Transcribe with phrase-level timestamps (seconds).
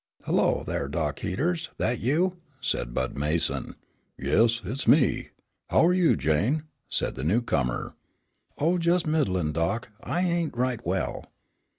[0.25, 3.75] "Hello, there, Dock Heaters, that you?" said Bud Mason.
[4.17, 5.29] "Yes, it's me.
[5.69, 7.93] How are you, Jane?" said the newcomer.
[8.57, 11.27] "Oh, jest middlin', Dock, I ain't right well."